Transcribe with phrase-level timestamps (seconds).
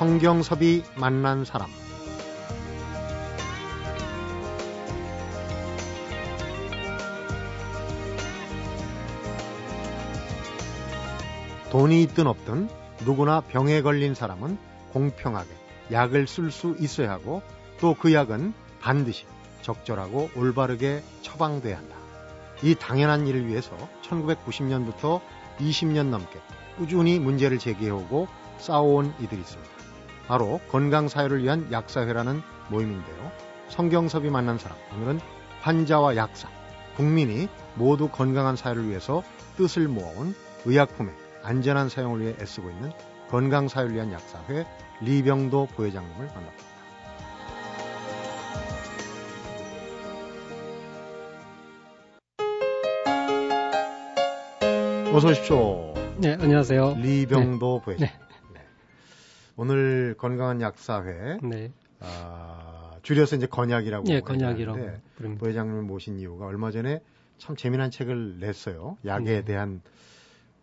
[0.00, 1.68] 성경섭이 만난 사람
[11.70, 12.70] 돈이 있든 없든
[13.04, 14.56] 누구나 병에 걸린 사람은
[14.94, 15.50] 공평하게
[15.92, 17.42] 약을 쓸 수 있어야 하고
[17.78, 19.26] 또 그 약은 반드시
[19.60, 21.96] 적절하고 올바르게 처방돼야 한다.
[22.62, 25.20] 이 당연한 일을 위해서 1990년부터
[25.58, 26.40] 20년 넘게
[26.78, 29.79] 꾸준히 문제를 제기해오고 싸워온 이들이 있습니다.
[30.30, 33.32] 바로 건강사회를 위한 약사회라는 모임인데요.
[33.68, 35.18] 성경섭이 만난 사람, 오늘은
[35.60, 36.48] 환자와 약사,
[36.94, 39.24] 국민이 모두 건강한 사회를 위해서
[39.56, 42.92] 뜻을 모아온 의약품의 안전한 사용을 위해 애쓰고 있는
[43.28, 44.66] 건강사회를 위한 약사회
[45.00, 46.64] 리병도 부회장님을 만납니다.
[55.12, 55.92] 어서 오십시오.
[56.18, 56.94] 네, 안녕하세요.
[56.98, 57.84] 리병도 네.
[57.84, 58.06] 부회장.
[58.06, 58.19] 네.
[59.60, 59.72] 네.
[59.72, 61.38] 오늘 건강한 약사회.
[61.42, 61.72] 네.
[62.00, 64.04] 아, 줄여서 이제 건약이라고.
[64.04, 64.78] 네, 건약이라고.
[65.38, 67.02] 부회장님을 모신 이유가 얼마 전에
[67.38, 68.96] 참 재미난 책을 냈어요.
[69.04, 69.44] 약에 네.
[69.44, 69.82] 대한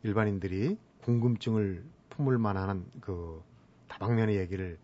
[0.03, 3.42] 일반인들이 궁금증을 품을 만한 그
[3.88, 4.78] 다방면의 얘기를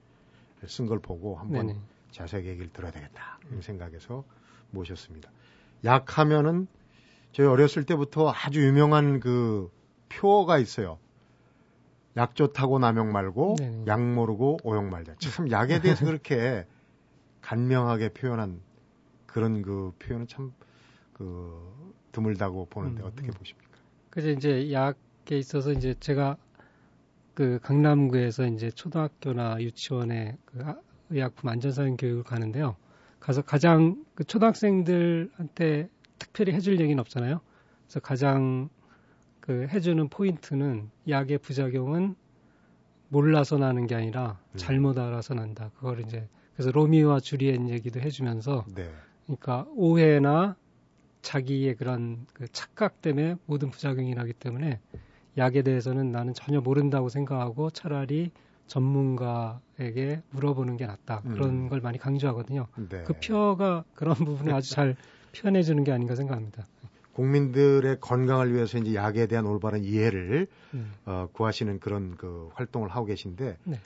[0.67, 1.79] 쓴 걸 보고 한번 네네.
[2.11, 3.39] 자세하게 얘기를 들어야 되겠다.
[3.49, 4.23] 이런 생각에서
[4.71, 5.29] 모셨습니다.
[5.83, 6.67] 약하면은
[7.31, 9.69] 저희 어렸을 때부터 아주 유명한 그
[10.09, 10.99] 표어가 있어요.
[12.17, 13.83] 약 좋다고 남용 말고 네네.
[13.87, 15.15] 약 모르고 오용 말자.
[15.19, 16.65] 참 약에 대해서 그렇게
[17.41, 18.61] 간명하게 표현한
[19.25, 20.53] 그런 그 표현은 참
[21.13, 23.33] 그 드물다고 보는데 음, 어떻게 음.
[23.33, 23.69] 보십니까?
[24.09, 26.37] 그래서 이제 약에 있어서 이제 제가
[27.33, 30.63] 그 강남구에서 이제 초등학교나 유치원에 그
[31.09, 32.75] 의약품 안전사용 교육을 가는데요.
[33.19, 37.41] 가서 가장 그 초등학생들한테 특별히 해줄 얘기는 없잖아요.
[37.85, 38.69] 그래서 가장
[39.43, 42.15] 그 해주는 포인트는 약의 부작용은
[43.09, 44.57] 몰라서 나는 게 아니라 음.
[44.57, 45.69] 잘못 알아서 난다.
[45.75, 48.89] 그걸 이제 그래서 로미오와 주리엣 얘기도 해주면서 네.
[49.25, 50.55] 그러니까 오해나
[51.23, 54.79] 자기의 그런 그 착각 때문에 모든 부작용이 나기 때문에
[55.37, 58.31] 약에 대해서는 나는 전혀 모른다고 생각하고 차라리
[58.67, 61.19] 전문가에게 물어보는 게 낫다.
[61.19, 61.69] 그런 음.
[61.69, 62.67] 걸 많이 강조하거든요.
[62.87, 63.03] 네.
[63.03, 64.95] 그 표가 그런 부분을 아주 잘
[65.35, 66.65] 표현해 주는 게 아닌가 생각합니다.
[67.13, 70.93] 국민들의 건강을 위해서 이제 약에 대한 올바른 이해를 음.
[71.05, 73.79] 어, 구하시는 그런 그 활동을 하고 계신데 네.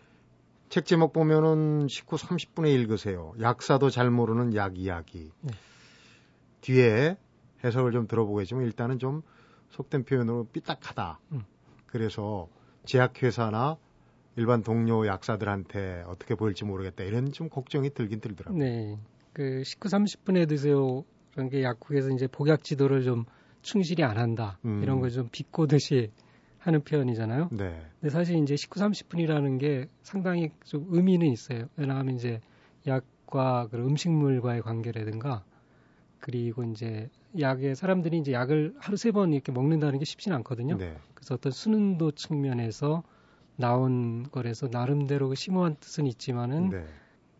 [0.70, 3.34] 책 제목 보면은 19, 30분에 읽으세요.
[3.40, 5.32] 약사도 잘 모르는 약 이야기.
[5.42, 5.52] 네.
[6.62, 7.18] 뒤에
[7.64, 9.22] 해석을 좀 들어보겠지만 일단은 좀
[9.70, 11.20] 속된 표현으로 삐딱하다.
[11.34, 11.44] 음.
[11.86, 12.48] 그래서
[12.86, 13.78] 제약회사나
[14.36, 17.04] 일반 동료 약사들한테 어떻게 보일지 모르겠다.
[17.04, 18.64] 이런 좀 걱정이 들긴 들더라고요.
[18.64, 19.00] 네.
[19.34, 21.04] 그 19, 30분에 드세요.
[21.50, 23.26] 게 약국에서 이제 복약 지도를 좀
[23.62, 24.58] 충실히 안 한다.
[24.66, 24.82] 음.
[24.84, 26.12] 이런 걸 좀 비꼬듯이
[26.60, 27.50] 하는 표현이잖아요.
[27.52, 27.82] 네.
[28.02, 31.68] 근데 사실 이제 19, 30분이라는 게 상당히 좀 의미는 있어요.
[31.78, 32.42] 왜냐하면 이제
[32.86, 35.44] 약과 그 음식물과의 관계라든가
[36.20, 37.10] 그리고 이제
[37.40, 40.78] 약에 사람들이 이제 약을 하루 세 번 이렇게 먹는다는 게 쉽지는 않거든요.
[40.78, 40.98] 네.
[41.14, 43.04] 그래서 어떤 수능도 측면에서
[43.56, 46.86] 나온 거라서 나름대로 심오한 뜻은 있지만은 네.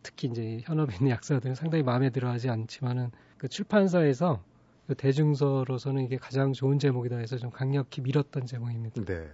[0.08, 4.42] 특히 이제 현업에 있는 약사들은 상당히 마음에 들어하지 않지만은 그 출판사에서
[4.88, 9.04] 그 대중서로서는 이게 가장 좋은 제목이다 해서 좀 강력히 밀었던 제목입니다.
[9.04, 9.30] 네.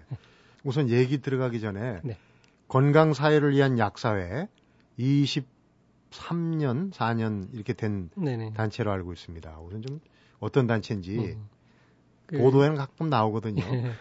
[0.63, 2.17] 우선 얘기 들어가기 전에 네.
[2.67, 4.47] 건강 사회를 위한 약사회
[4.97, 8.53] 23년, 4년 이렇게 된 네네.
[8.53, 9.59] 단체로 알고 있습니다.
[9.59, 9.99] 우선 좀
[10.39, 11.49] 어떤 단체인지 음.
[12.25, 13.63] 그, 보도에는 가끔 나오거든요.
[13.63, 13.91] 네.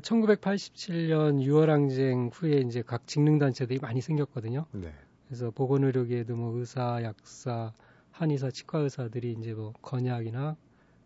[0.00, 4.64] 1987년 6월 항쟁 후에 이제 각 직능 단체들이 많이 생겼거든요.
[4.72, 4.94] 네.
[5.28, 7.72] 그래서 보건의료계에도 뭐 의사, 약사,
[8.10, 10.56] 한의사, 치과 의사들이 이제 뭐 건약이나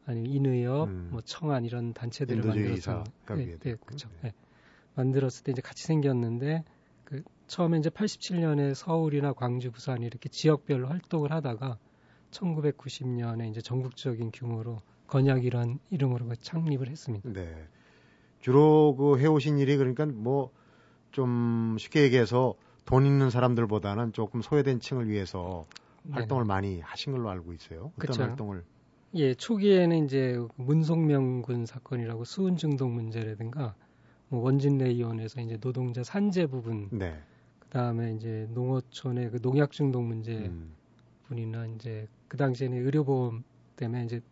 [0.07, 1.09] 아니면 인의협, 음.
[1.11, 3.05] 뭐 청안 이런 단체들을 만들어서
[3.37, 4.09] 네, 네, 그렇죠.
[4.23, 4.31] 네.
[4.31, 4.33] 네.
[4.95, 6.65] 만들었을 때 이제 같이 생겼는데
[7.05, 11.79] 그 처음에 이제 87년에 서울이나 광주, 부산 이렇게 지역별로 활동을 하다가
[12.31, 17.29] 1990년에 이제 전국적인 규모로 건약이란 이름으로 창립을 했습니다.
[17.33, 17.69] 네.
[18.41, 20.53] 주로 그 해오신 일이 그러니까 뭐
[21.13, 25.67] 좀 쉽게 얘기해서 돈 있는 사람들보다는 조금 소외된 층을 위해서
[26.11, 27.93] 활동을 많이 하신 걸로 알고 있어요.
[27.97, 28.23] 어떤 그쵸.
[28.23, 28.65] 활동을?
[29.15, 33.75] 예, 초기에는 이제 문송명군 사건이라고 수은 중독 문제라든가
[34.29, 37.21] 뭐 원진레이온에서 이제 노동자 산재 부분, 네.
[37.61, 40.75] 그다음에 이제 농어촌의 그 농약 중독 문제 음.
[41.29, 43.45] 분이나 이제 그 당시에는 의료보험
[43.77, 44.23] 때문에 이제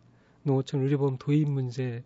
[0.43, 2.03] 농어촌 의료보험 도입 문제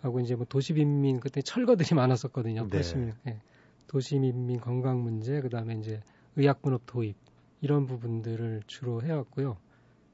[0.00, 2.64] 하고 이제 뭐 도시빈민 그때 철거들이 많았었거든요.
[2.64, 2.78] 네.
[2.78, 3.40] 도시민, 예.
[3.86, 6.00] 도시민민 건강 문제 그 다음에 이제
[6.36, 7.16] 의약분업 도입
[7.60, 9.56] 이런 부분들을 주로 해왔고요.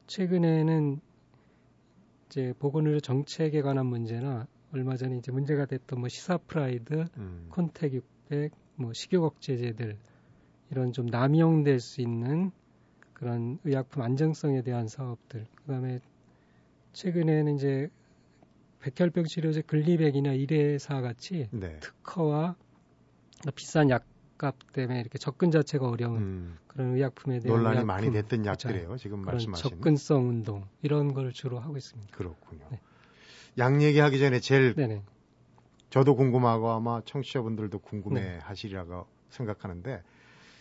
[0.07, 1.01] 최근에는
[2.27, 7.47] 이제 보건의료 정책에 관한 문제나 얼마 전에 이제 문제가 됐던 뭐 시사 프라이드, 음.
[7.51, 9.99] 콘택 600, 뭐 식욕 억제제들
[10.71, 12.51] 이런 좀 남용될 수 있는
[13.13, 15.47] 그런 의약품 안정성에 대한 사업들.
[15.57, 16.01] 그다음에
[16.95, 17.89] 최근에는 이제
[18.81, 21.79] 백혈병 치료제 글리백이나 이레사 같이 네.
[21.81, 22.57] 특허와
[23.51, 26.59] 비싼 약값 때문에 이렇게 접근 자체가 어려운 음.
[26.67, 28.87] 그런 의약품에 대한 논란이 의약품, 많이 됐던 약들이에요.
[28.87, 29.03] 그렇죠.
[29.03, 32.17] 지금 말씀하신 접근성 운동 이런 걸 주로 하고 있습니다.
[32.17, 32.65] 그렇군요.
[32.71, 32.81] 네.
[33.59, 35.03] 약 얘기하기 전에 제일 네네.
[35.91, 39.05] 저도 궁금하고 아마 청취자분들도 궁금해 하시리라고 네.
[39.29, 40.03] 생각하는데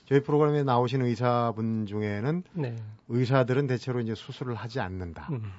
[0.06, 2.76] 저희 프로그램에 나오신 의사분 중에는 네.
[3.08, 5.30] 의사들은 대체로 이제 수술을 하지 않는다.
[5.32, 5.54] 음.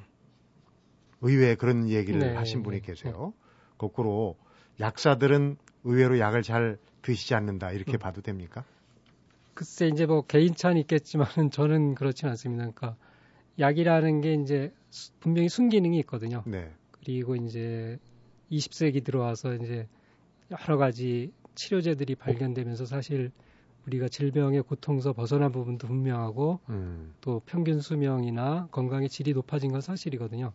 [1.23, 2.35] 의외에 그런 얘기를 네.
[2.35, 3.33] 하신 분이 계세요.
[3.79, 4.37] 거꾸로
[4.81, 7.73] 약사들은 의외로 약을 잘 드시지 않는다.
[7.73, 7.99] 이렇게 음.
[7.99, 8.65] 봐도 됩니까?
[9.55, 12.71] 글쎄 이제 뭐 개인차는 있겠지만은 저는 그렇진 않습니다.
[12.71, 12.97] 그러니까
[13.59, 14.73] 약이라는 게 이제
[15.21, 16.43] 분명히 순기능이 있거든요.
[16.47, 16.73] 네.
[16.91, 17.99] 그리고 이제
[18.51, 19.89] 20세기 들어와서 이제
[20.51, 23.31] 여러 가지 치료제들이 발견되면서 사실
[23.87, 27.15] 우리가 질병의 고통서 벗어난 부분도 분명하고 음.
[27.21, 30.53] 또 평균 수명이나 건강의 질이 높아진 건 사실이거든요.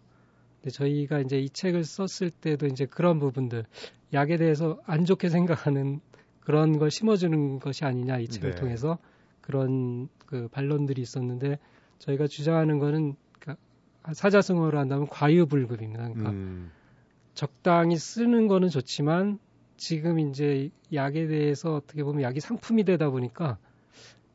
[0.69, 3.65] 저희가 이제 이 책을 썼을 때도 이제 그런 부분들
[4.13, 5.99] 약에 대해서 안 좋게 생각하는
[6.41, 8.55] 그런 걸 심어주는 것이 아니냐 이 책을 네.
[8.55, 8.97] 통해서
[9.41, 11.59] 그런 그 반론들이 있었는데
[11.99, 13.63] 저희가 주장하는 거는 그러니까
[14.13, 16.09] 사자성어로 한다면 과유불급입니다.
[16.09, 16.71] 그러니까 음.
[17.33, 19.39] 적당히 쓰는 거는 좋지만
[19.77, 23.57] 지금 이제 약에 대해서 어떻게 보면 약이 상품이 되다 보니까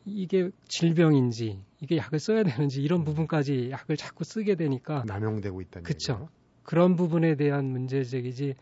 [0.05, 3.05] 이게 질병인지 이게 약을 써야 되는지 이런 음.
[3.05, 6.29] 부분까지 약을 자꾸 쓰게 되니까 남용되고 있다는 그렇죠.
[6.63, 8.55] 그런 부분에 대한 문제 제기지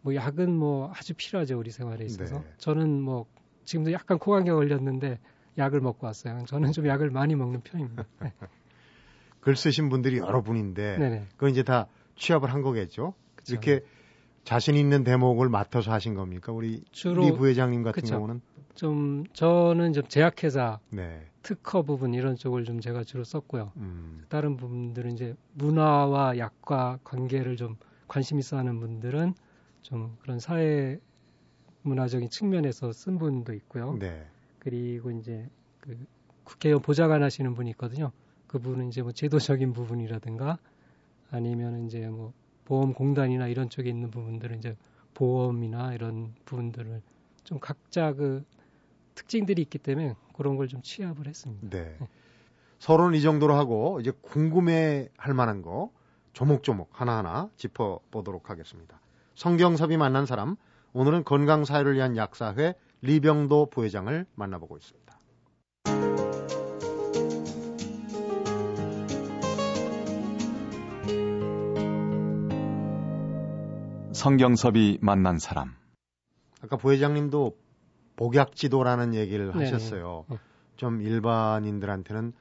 [0.00, 2.44] 뭐 약은 뭐 아주 필요하죠 우리 생활에 있어서 네.
[2.58, 3.26] 저는 뭐
[3.64, 5.18] 지금도 약간 코감기가 걸렸는데
[5.58, 6.44] 약을 먹고 왔어요.
[6.46, 8.04] 저는 좀 약을 많이 먹는 편입니다.
[8.22, 8.32] 네.
[9.40, 11.26] 글 쓰신 분들이 여러 분인데 네네.
[11.32, 13.14] 그건 이제 다 취합을 한 거겠죠.
[13.34, 13.52] 그쵸.
[13.54, 13.80] 이렇게
[14.44, 16.52] 자신 있는 대목을 맡아서 하신 겁니까?
[16.52, 18.14] 우리 주로 리 부회장님 같은 그쵸.
[18.14, 18.40] 경우는
[18.74, 21.26] 좀 저는 좀 제약회사 네.
[21.42, 23.72] 특허 부분 이런 쪽을 좀 제가 주로 썼고요.
[23.76, 24.24] 음.
[24.28, 27.76] 다른 분들은 이제 문화와 약과 관계를 좀
[28.08, 29.34] 관심 있어 하는 분들은
[29.82, 30.98] 좀 그런 사회
[31.82, 33.96] 문화적인 측면에서 쓴 분도 있고요.
[33.98, 34.26] 네.
[34.58, 35.48] 그리고 이제
[35.80, 35.98] 그
[36.44, 38.12] 국회의원 보좌관 하시는 분이 있거든요.
[38.46, 40.58] 그분은 이제 뭐 제도적인 부분이라든가
[41.30, 42.32] 아니면 이제 뭐
[42.66, 44.76] 보험공단이나 이런 쪽에 있는 부분들은 이제
[45.14, 47.02] 보험이나 이런 부분들을
[47.44, 48.44] 좀 각자 그
[49.14, 51.68] 특징들이 있기 때문에 그런 걸 좀 취합을 했습니다.
[51.70, 51.96] 네.
[51.98, 52.08] 네.
[52.78, 55.90] 서론 이 정도로 하고 이제 궁금해 할 만한 거
[56.32, 59.00] 조목조목 하나하나 짚어 보도록 하겠습니다.
[59.34, 60.56] 성경섭이 만난 사람
[60.92, 65.02] 오늘은 건강 사회를 위한 약사회 리병도 부회장을 만나보고 있습니다.
[74.12, 75.74] 성경섭이 만난 사람.
[76.62, 77.56] 아까 부회장님도
[78.22, 79.64] 복약지도라는 얘기를 네네.
[79.64, 80.24] 하셨어요.
[80.28, 80.38] 어.
[80.76, 82.32] 좀 일반인들한테는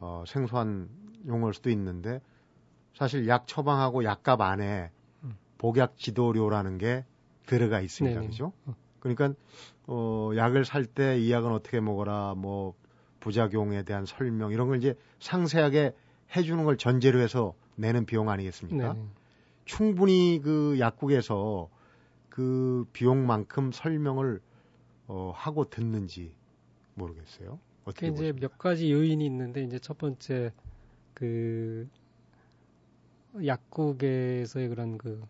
[0.00, 0.88] 어, 생소한
[1.26, 2.20] 용어일 수도 있는데
[2.94, 4.90] 사실 약 처방하고 약값 안에
[5.22, 5.36] 음.
[5.58, 7.04] 복약지도료라는 게
[7.46, 8.20] 들어가 있습니다.
[8.20, 8.30] 네네.
[8.30, 8.52] 그죠?
[8.66, 8.74] 어.
[9.00, 9.32] 그러니까
[9.86, 12.74] 어, 약을 살 때 이 약은 어떻게 먹어라, 뭐
[13.20, 15.94] 부작용에 대한 설명 이런 걸 이제 상세하게
[16.36, 18.92] 해주는 걸 전제로 해서 내는 비용 아니겠습니까?
[18.92, 19.06] 네네.
[19.64, 21.70] 충분히 그 약국에서
[22.28, 24.40] 그 비용만큼 설명을
[25.06, 26.34] 어, 하고 듣는지
[26.94, 27.58] 모르겠어요.
[27.84, 30.52] 어떻게 이제 몇 가지 요인이 있는데 이제 첫 번째
[31.12, 31.88] 그
[33.44, 35.22] 약국에서의 그런 그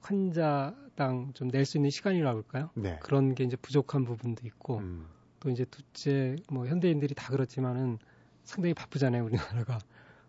[0.00, 2.70] 환자당 좀 낼 수 있는 시간이라고 할까요?
[2.74, 2.98] 네.
[3.02, 5.06] 그런 게 이제 부족한 부분도 있고 음.
[5.40, 7.98] 또 이제 둘째 뭐 현대인들이 다 그렇지만은
[8.44, 9.78] 상당히 바쁘잖아요 우리나라가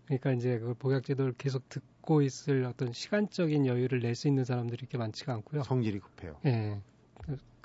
[0.05, 4.97] 그러니까 이제 그 복약제도를 계속 듣고 있을 어떤 시간적인 여유를 낼 수 있는 사람들이 이렇게
[4.97, 5.63] 많지가 않고요.
[5.63, 6.37] 성질이 급해요.
[6.45, 6.81] 예.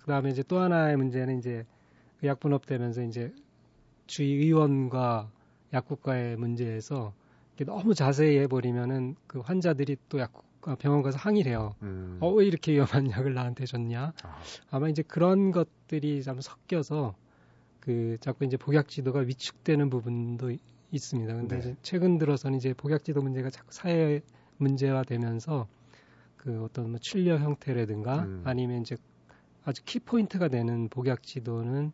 [0.07, 1.67] 그 다음에 이제 또 하나의 문제는 이제
[2.23, 3.35] 의약 분업되면서 이제
[4.07, 5.33] 주의의원과
[5.73, 7.13] 약국과의 문제에서
[7.67, 10.45] 너무 자세히 해버리면은 그 환자들이 또 약국
[10.79, 11.75] 병원 가서 항의를 해요.
[11.83, 12.19] 음.
[12.21, 14.13] 어, 왜 이렇게 위험한 약을 나한테 줬냐?
[14.23, 14.43] 아.
[14.71, 17.17] 아마 이제 그런 것들이 좀 섞여서
[17.81, 20.53] 그 자꾸 이제 복약 지도가 위축되는 부분도
[20.93, 21.35] 있습니다.
[21.35, 21.61] 근데 네.
[21.61, 24.21] 이제 최근 들어서는 이제 복약 지도 문제가 자꾸 사회
[24.59, 25.67] 문제화 되면서
[26.37, 28.43] 그 어떤 뭐 출력 형태라든가 음.
[28.45, 28.97] 아니면 이제
[29.67, 31.93] 아주 키포인트가 되는 복약 지도는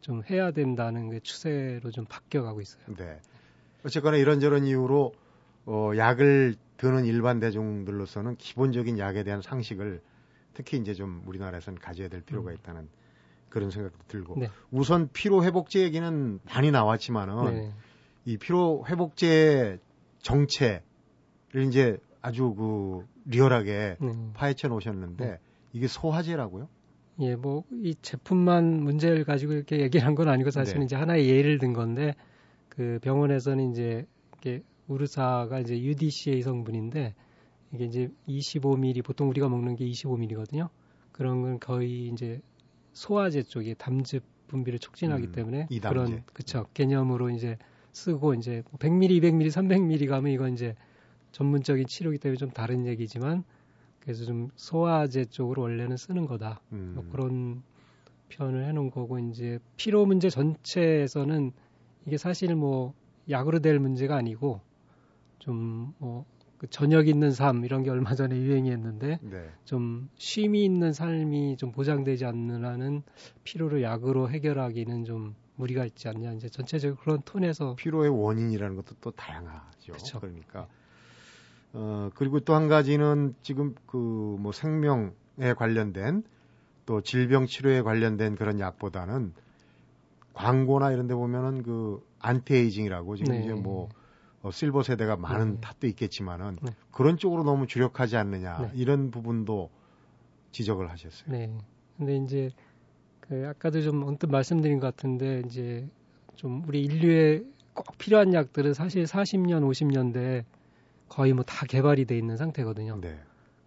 [0.00, 2.82] 좀 해야 된다는 게 추세로 좀 바뀌어가고 있어요.
[2.96, 3.20] 네.
[3.84, 5.12] 어쨌거나 이런저런 이유로
[5.66, 10.00] 어, 약을 드는 일반 대중들로서는 기본적인 약에 대한 상식을
[10.54, 12.56] 특히 이제 좀 우리나라에서는 가져야 될 필요가 음.
[12.56, 12.88] 있다는
[13.50, 14.48] 그런 생각도 들고 네.
[14.70, 17.72] 우선 피로 회복제 얘기는 많이 나왔지만은 네.
[18.24, 19.78] 이 피로 회복제
[20.22, 20.80] 정체를
[21.68, 24.30] 이제 아주 그 리얼하게 음.
[24.32, 25.36] 파헤쳐 놓으셨는데 음.
[25.74, 26.68] 이게 소화제라고요?
[27.20, 30.84] 예, 뭐 이 제품만 문제를 가지고 이렇게 얘기를 한 건 아니고 사실은 네.
[30.84, 32.14] 이제 하나의 예를 든 건데
[32.68, 34.06] 그 병원에서는 이제
[34.38, 37.14] 이게 우르사가 이제 UDCA 성분인데
[37.72, 40.68] 이게 이제 25ml 보통 우리가 먹는 게 25ml거든요.
[41.12, 42.40] 그런 건 거의 이제
[42.92, 45.84] 소화제 쪽에 담즙 분비를 촉진하기 음, 때문에 이담제.
[45.88, 47.56] 그런 그쵸 개념으로 이제
[47.92, 50.74] 쓰고 이제 100ml, 200ml, 300ml 가면 이건 이제
[51.32, 53.44] 전문적인 치료기 때문에 좀 다른 얘기지만
[54.00, 56.60] 그래서 좀 소화제 쪽으로 원래는 쓰는 거다.
[56.72, 56.92] 음.
[56.94, 57.62] 뭐 그런
[58.32, 61.52] 표현을 해놓은 거고 이제 피로 문제 전체에서는
[62.06, 62.94] 이게 사실 뭐
[63.28, 64.60] 약으로 될 문제가 아니고
[65.40, 66.24] 좀뭐
[66.58, 69.50] 그 저녁 있는 삶 이런 게 얼마 전에 유행이었는데 네.
[69.64, 73.02] 좀 쉼이 있는 삶이 좀 보장되지 않는 한은
[73.44, 79.10] 피로를 약으로 해결하기는 좀 무리가 있지 않냐 이제 전체적으로 그런 톤에서 피로의 원인이라는 것도 또
[79.10, 79.92] 다양하죠.
[79.92, 80.20] 그쵸.
[80.20, 80.68] 그러니까
[81.72, 83.96] 어 그리고 또 한 가지는 지금 그
[84.40, 86.24] 뭐 생명에 관련된
[86.86, 89.32] 또 질병 치료에 관련된 그런 약보다는
[90.32, 93.42] 광고나 이런 데 보면은 그 anti-aging이라고 지금 네.
[93.42, 93.88] 이제 뭐
[94.42, 95.60] 어, 실버 세대가 많은 네.
[95.60, 96.70] 탓도 있겠지만은 네.
[96.90, 98.70] 그런 쪽으로 너무 주력하지 않느냐 네.
[98.74, 99.70] 이런 부분도
[100.52, 101.30] 지적을 하셨어요.
[101.30, 101.52] 네.
[101.96, 102.50] 근데 이제
[103.20, 105.86] 그 아까도 좀 언뜻 말씀드린 것 같은데 이제
[106.36, 107.42] 좀 우리 인류에
[107.74, 110.44] 꼭 필요한 약들은 사실 40년, 50년대
[111.10, 112.98] 거의 뭐 다 개발이 돼 있는 상태거든요.
[113.02, 113.18] 네.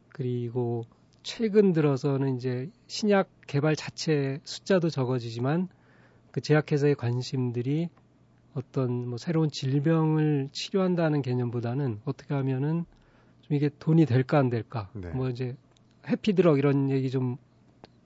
[0.09, 0.83] 그리고
[1.21, 5.67] 최근 들어서는 이제 신약 개발 자체 숫자도 적어지지만
[6.31, 7.89] 그 제약회사의 관심들이
[8.55, 12.85] 어떤 뭐 새로운 질병을 치료한다는 개념보다는 어떻게 하면은
[13.41, 15.09] 좀 이게 돈이 될까 안 될까 네.
[15.09, 15.55] 뭐 이제
[16.07, 17.38] 해피드럭 이런 얘기 좀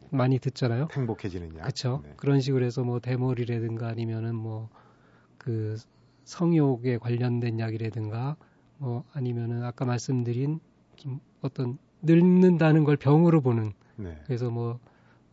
[0.10, 0.90] 많이 듣잖아요.
[0.92, 1.62] 행복해지는 약.
[1.62, 2.02] 그렇죠.
[2.04, 2.14] 네.
[2.18, 4.70] 그런 식으로 해서 뭐 대머리라든가 아니면은 뭐
[5.48, 5.78] 그
[6.26, 8.36] 성욕에 관련된 약이라든가
[8.78, 10.60] 뭐 아니면은 아까 말씀드린
[10.96, 14.18] 좀 어떤 늙는다는 걸 병으로 보는 네.
[14.26, 14.80] 그래서 뭐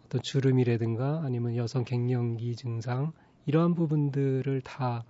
[0.07, 3.13] 어떤 주름이라든가 아니면 여성 갱년기 증상
[3.47, 5.05] 이러한 부분들을 다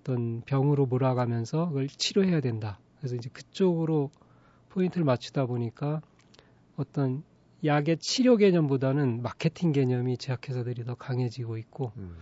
[0.00, 2.78] 어떤 병으로 몰아가면서 그걸 치료해야 된다.
[2.98, 4.10] 그래서 이제 그쪽으로
[4.70, 6.00] 포인트를 맞추다 보니까
[6.76, 7.22] 어떤
[7.64, 12.16] 약의 치료 개념보다는 마케팅 개념이 제약회사들이 더 강해지고 있고 음.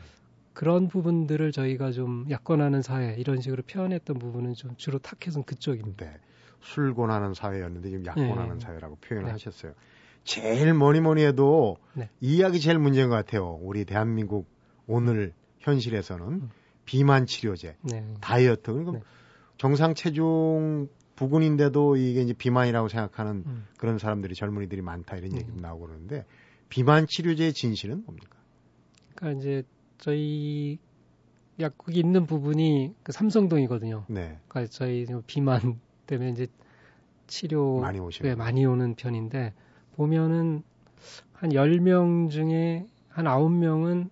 [0.55, 6.07] 그런 부분들을 저희가 좀 약권하는 사회 이런 식으로 표현했던 부분은 좀 주로 타켓은 그쪽입니다.
[6.07, 6.17] 네.
[6.61, 8.29] 술 권하는 사회였는데 지금 약 네.
[8.29, 9.33] 권하는 사회라고 표현을 네.
[9.33, 9.75] 하셨어요.
[10.23, 12.09] 제일 뭐니 뭐니 해도 네.
[12.21, 13.59] 이 약이 제일 문제인 것 같아요.
[13.61, 14.47] 우리 대한민국
[14.87, 16.51] 오늘 현실에서는 음.
[16.87, 18.07] 비만 치료제, 네.
[18.21, 18.73] 다이어트.
[18.73, 19.01] 그러니까 네.
[19.59, 23.67] 정상 체중 부근인데도 이게 이제 비만이라고 생각하는 음.
[23.77, 25.39] 그런 사람들이 젊은이들이 많다 이런 네.
[25.39, 26.25] 얘기도 나오고 그러는데
[26.69, 28.39] 비만 치료제의 진실은 뭡니까?
[29.15, 29.63] 그러니까 이제
[29.99, 30.79] 저희
[31.61, 34.05] 약국이 있는 부분이 그 삼성동이거든요.
[34.09, 34.39] 네.
[34.49, 36.47] 그러니까 저희 좀 비만 때문에 이제
[37.27, 39.55] 치료 많이 오시는 네, 많이 오는 편인데
[39.97, 40.63] 보면은
[41.33, 44.11] 한 10명 중에 한 9명은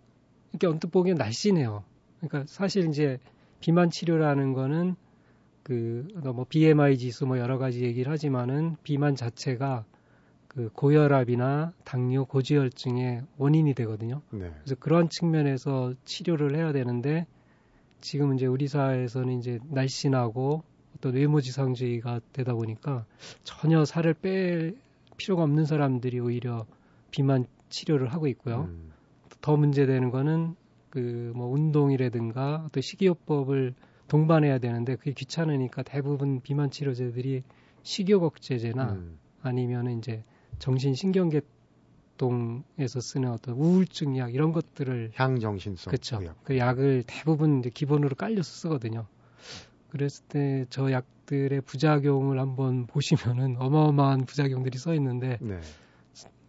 [0.53, 1.85] 이렇게 언뜻 보기엔 날씬해요.
[2.21, 3.19] 그러니까 사실 이제
[3.61, 4.97] 비만 치료라는 거는
[5.63, 9.85] 그 뭐 BMI 지수 뭐 여러 가지 얘기를 하지만은 비만 자체가
[10.55, 14.21] 그 고혈압이나 당뇨, 고지혈증의 원인이 되거든요.
[14.31, 14.51] 네.
[14.63, 17.27] 그래서 그런 측면에서 치료를 해야 되는데
[18.01, 20.63] 지금 이제 우리 사회에서는 이제 날씬하고
[20.97, 23.07] 어떤 외모지상주의가 되다 보니까
[23.45, 24.77] 전혀 살을 뺄
[25.17, 26.67] 필요가 없는 사람들이 오히려
[27.11, 28.69] 비만 치료를 하고 있고요.
[28.71, 28.93] 음.
[29.41, 30.57] 더 문제되는 거는
[30.91, 33.75] 그 뭐 운동이라든가 또 식이요법을
[34.09, 37.43] 동반해야 되는데 그게 귀찮으니까 대부분 비만 치료제들이
[37.83, 39.19] 식욕 억제제나 음.
[39.41, 40.23] 아니면은 이제
[40.63, 46.19] 정신신경계통에서 쓰는 어떤 우울증 약 이런 것들을 향정신성 그렇죠.
[46.19, 46.45] 그 약.
[46.45, 49.07] 그 약을 대부분 이제 기본으로 깔려서 쓰거든요.
[49.91, 55.61] 그랬을 때 저 약들의 부작용을 한번 보시면은 어마어마한 부작용들이 써 있는데 네.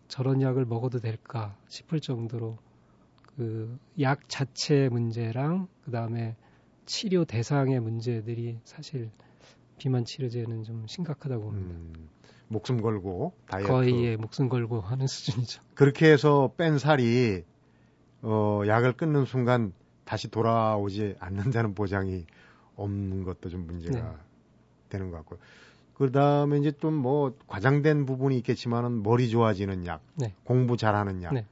[0.08, 2.58] 저런 약을 먹어도 될까 싶을 정도로
[3.36, 6.36] 그 약 자체의 문제랑 그 다음에
[6.86, 9.10] 치료 대상의 문제들이 사실
[9.78, 11.76] 비만 치료제는 좀 심각하다고 봅니다.
[11.76, 12.10] 음.
[12.54, 15.62] 목숨 걸고 다이어트 거의 예, 목숨 걸고 하는 수준이죠.
[15.74, 17.44] 그렇게 해서 뺀 살이
[18.22, 19.74] 어, 약을 끊는 순간
[20.06, 22.26] 다시 돌아오지 않는다는 보장이
[22.76, 24.18] 없는 것도 좀 문제가 네.
[24.90, 25.40] 되는 것 같고요.
[25.94, 30.34] 그 다음에 이제 좀 뭐 과장된 부분이 있겠지만은 머리 좋아지는 약, 네.
[30.44, 31.46] 공부 잘하는 약 네.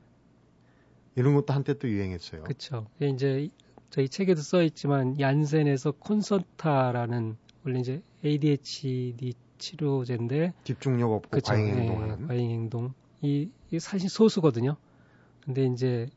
[1.15, 2.43] 이런 것도 한때 또 유행했어요.
[2.43, 2.87] 그렇죠.
[2.99, 3.49] 이제
[3.89, 11.53] 저희 책에도 써 있지만 얀센에서 콘서타라는 원래 이제 ADHD 치료제인데 집중력 없고 그쵸.
[11.53, 12.27] 과잉 예, 행동하는.
[12.27, 12.93] 과잉 행동.
[13.21, 14.75] 이, 이 사실 소수거든요.
[15.45, 16.07] 근데 이제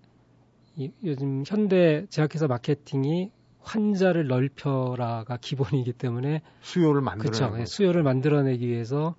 [0.76, 7.44] 이, 요즘 현대 제약회사 마케팅이 환자를 넓혀라가 기본이기 때문에 수요를 그렇죠.
[7.44, 7.66] 만들어내는 예.
[7.66, 9.14] 수요를 만들어내기 위해서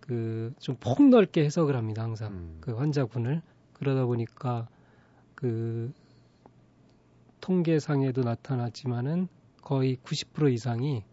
[0.00, 2.02] 그 좀 폭넓게 해석을 합니다.
[2.02, 2.58] 항상 음.
[2.60, 3.42] 그 환자군을
[3.72, 4.68] 그러다 보니까
[5.34, 5.92] 그
[7.40, 9.28] 통계상에도 나타났지만은
[9.62, 11.04] 거의 90% 이상이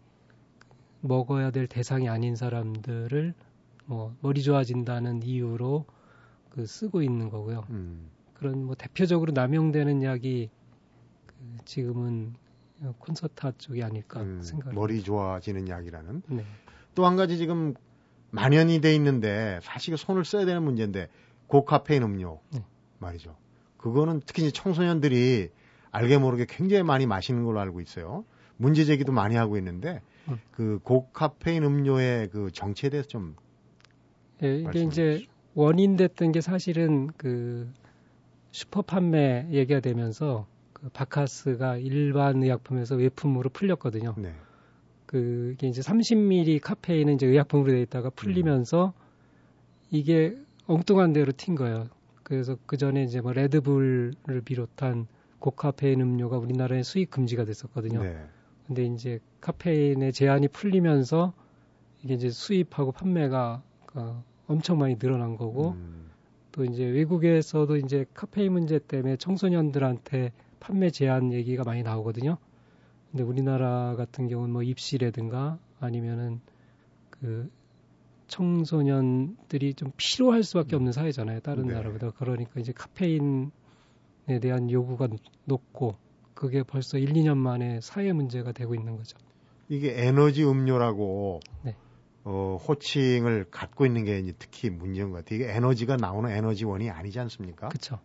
[1.06, 3.34] 먹어야 될 대상이 아닌 사람들을
[3.86, 5.84] 뭐 머리 좋아진다는 이유로
[6.50, 7.64] 그 쓰고 있는 거고요.
[7.70, 8.08] 음.
[8.34, 10.50] 그런 뭐 대표적으로 남용되는 약이
[11.26, 11.34] 그
[11.64, 12.34] 지금은
[12.98, 14.74] 콘서타 쪽이 아닐까 음, 생각.
[14.74, 16.22] 머리 좋아지는 약이라는.
[16.28, 16.44] 네.
[16.94, 17.74] 또 한 가지 지금
[18.30, 21.08] 만연이 돼 있는데 사실 손을 써야 되는 문제인데
[21.46, 22.64] 고카페인 음료 네.
[22.98, 23.36] 말이죠.
[23.76, 25.50] 그거는 특히 청소년들이
[25.90, 28.24] 알게 모르게 굉장히 많이 마시는 걸로 알고 있어요.
[28.56, 30.38] 문제 제기도 많이 하고 있는데 음.
[30.50, 33.36] 그 고카페인 음료의 그 정체에 대해서 좀
[34.42, 35.30] 예, 이게 이제 주시죠.
[35.54, 37.72] 원인 됐던 게 사실은 그
[38.50, 44.14] 슈퍼 판매 얘기가 되면서 그 바카스가 일반 의약품에서 외품으로 풀렸거든요.
[44.16, 44.34] 네.
[45.06, 49.04] 그게 이제 30ml 카페인은 이제 의약품으로 돼 있다가 풀리면서 음.
[49.90, 51.88] 이게 엉뚱한 대로 튄 거예요.
[52.22, 55.06] 그래서 그 전에 이제 뭐 레드불을 비롯한
[55.38, 58.02] 고카페인 음료가 우리나라에 수입 금지가 됐었거든요.
[58.02, 58.26] 네.
[58.66, 61.34] 근데 이제 카페인의 제한이 풀리면서
[62.02, 63.62] 이게 이제 수입하고 판매가
[63.94, 66.10] 어, 엄청 많이 늘어난 거고 음.
[66.52, 72.38] 또 이제 외국에서도 이제 카페인 문제 때문에 청소년들한테 판매 제한 얘기가 많이 나오거든요.
[73.10, 76.40] 근데 우리나라 같은 경우는 뭐 입시라든가 아니면은
[77.10, 77.50] 그
[78.28, 81.40] 청소년들이 좀 필요할 수밖에 없는 사회잖아요.
[81.40, 81.74] 다른 네.
[81.74, 82.10] 나라보다.
[82.12, 83.50] 그러니까 이제 카페인에
[84.40, 85.08] 대한 요구가
[85.44, 85.96] 높고
[86.34, 89.16] 그게 벌써 1, 2년 만에 사회 문제가 되고 있는 거죠.
[89.68, 91.76] 이게 에너지 음료라고 네.
[92.24, 95.40] 어, 호칭을 갖고 있는 게 특히 문제인 것 같아요.
[95.40, 97.68] 이게 에너지가 나오는 에너지원이 아니지 않습니까?
[97.68, 97.98] 그렇죠.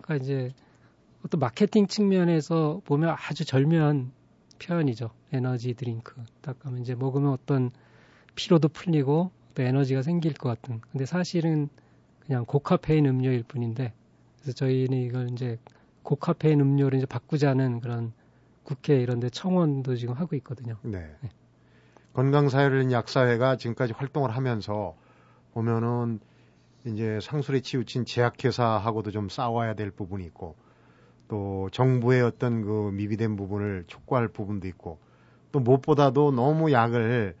[0.00, 0.52] 그러니까 이제
[1.24, 4.12] 어떤 마케팅 측면에서 보면 아주 절묘한
[4.62, 5.10] 표현이죠.
[5.32, 6.14] 에너지 드링크.
[6.40, 7.70] 딱 하면 이제 먹으면 어떤
[8.34, 10.80] 피로도 풀리고 또 에너지가 생길 것 같은.
[10.90, 11.68] 근데 사실은
[12.20, 13.92] 그냥 고카페인 음료일 뿐인데
[14.40, 15.58] 그래서 저희는 이걸 이제
[16.04, 18.12] 고카페인 음료를 이제 바꾸자는 그런
[18.62, 20.76] 국회 이런 데 청원도 지금 하고 있거든요.
[20.82, 21.16] 네.
[21.20, 21.30] 네.
[22.12, 24.94] 건강사회를 약사회가 지금까지 활동을 하면서
[25.52, 26.20] 보면은
[26.84, 30.54] 이제 상술에 치우친 제약회사하고도 좀 싸워야 될 부분이 있고
[31.28, 34.98] 또 정부의 어떤 그 미비된 부분을 촉구할 부분도 있고
[35.50, 37.34] 또 무엇보다도 너무 약을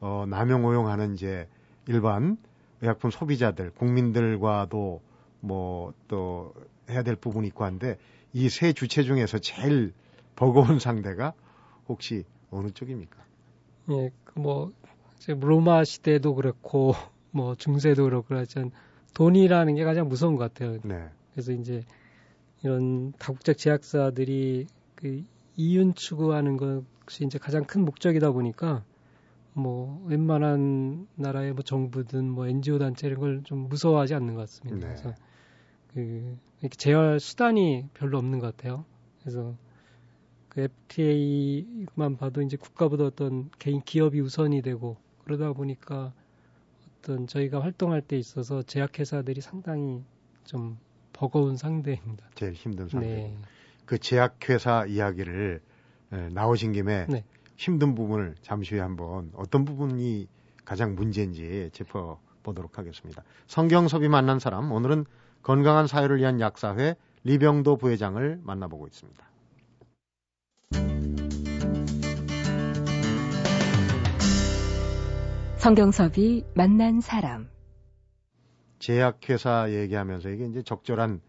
[0.00, 1.48] 어, 남용 오용하는 이제
[1.86, 2.36] 일반
[2.80, 5.00] 의약품 소비자들 국민들과도
[5.40, 6.54] 뭐 또
[6.90, 7.98] 해야 될 부분이 있고 한데
[8.32, 9.92] 이 세 주체 중에서 제일
[10.36, 11.32] 버거운 상대가
[11.88, 13.18] 혹시 어느 쪽입니까?
[13.90, 14.72] 예, 그뭐
[15.40, 16.94] 로마 시대도 그렇고
[17.30, 18.70] 뭐 중세도 그렇고 그렇지만
[19.14, 20.78] 돈이라는 게 가장 무서운 것 같아요.
[20.82, 21.08] 네.
[21.32, 21.84] 그래서 이제
[22.62, 25.24] 이런 다국적 제약사들이 그
[25.56, 28.84] 이윤 추구하는 것이 이제 가장 큰 목적이다 보니까
[29.54, 34.86] 뭐 웬만한 나라의 뭐 정부든 뭐 NGO 단체 이런 걸 좀 무서워하지 않는 것 같습니다.
[34.88, 34.94] 네.
[34.94, 35.14] 그래서
[35.98, 38.84] 그 이렇게 제어할 수단이 별로 없는 것 같아요.
[39.20, 39.56] 그래서
[40.48, 46.12] 그 FTA만 봐도 이제 국가보다 어떤 개인 기업이 우선이 되고 그러다 보니까
[47.00, 50.04] 어떤 저희가 활동할 때 있어서 제약회사들이 상당히
[50.44, 50.78] 좀
[51.12, 52.26] 버거운 상대입니다.
[52.36, 53.06] 제일 힘든 상대.
[53.06, 53.36] 네.
[53.84, 55.60] 그 제약회사 이야기를
[56.12, 57.24] 에, 나오신 김에 네.
[57.56, 60.28] 힘든 부분을 잠시 후에 한번 어떤 부분이
[60.64, 63.24] 가장 문제인지 짚어보도록 하겠습니다.
[63.48, 65.04] 성경섭이 만난 사람 오늘은
[65.48, 69.26] 건강한 사회를 위한 약사회 리병도 부회장을 만나보고 있습니다.
[75.56, 77.48] 성경섭이 만난 사람.
[78.78, 81.22] 제약회사 얘기하면서 이게 이제 적절한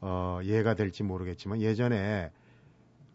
[0.00, 2.30] 어, 예가 될지 모르겠지만 예전에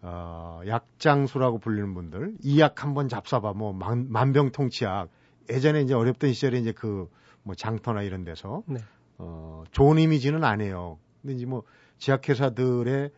[0.02, 5.08] 어, 약장수라고 불리는 분들 이 약 한번 잡숴봐 뭐 만, 만병통치약
[5.50, 7.08] 예전에 이제 어렵던 시절에 이제 그
[7.46, 8.80] 뭐 장터나 이런 데서 네.
[9.18, 10.98] 어, 좋은 이미지는 아니에요.
[11.22, 11.64] 근데 이제 뭐
[11.98, 13.12] 제약회사들의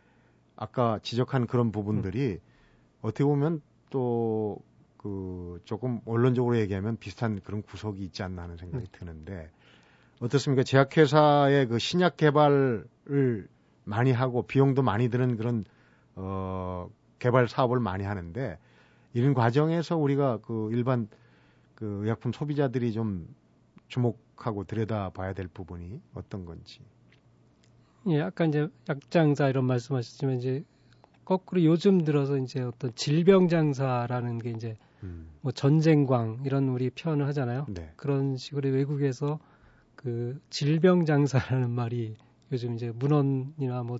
[0.56, 2.40] 아까 지적한 그런 부분들이 음.
[3.02, 4.60] 어떻게 보면 또
[5.08, 9.00] 그 조금 언론적으로 얘기하면 비슷한 그런 구석이 있지 않나 하는 생각이 네.
[9.00, 9.50] 드는데
[10.20, 10.64] 어떻습니까?
[10.64, 12.88] 제약회사의 그 신약 개발을
[13.86, 15.64] 많이 하고 비용도 많이 드는 그런
[16.16, 18.58] 어 개발 사업을 많이 하는데
[19.14, 21.08] 이런 과정에서 우리가 그 일반
[21.76, 23.34] 그 의약품 소비자들이 좀
[23.88, 26.82] 주목 하고 들여다봐야 될 부분이 어떤 건지.
[28.08, 30.64] 예, 아까 이제 약장사 이런 말씀하셨지만 이제
[31.26, 35.30] 거꾸로 요즘 들어서 이제 어떤 질병 장사라는 게 이제 음.
[35.42, 37.66] 뭐 전쟁광 이런 우리 표현을 하잖아요.
[37.70, 37.92] 네.
[37.98, 39.40] 그런 식으로 외국에서
[39.96, 42.16] 그 질병 장사라는 말이
[42.52, 43.98] 요즘 이제 문헌이나 뭐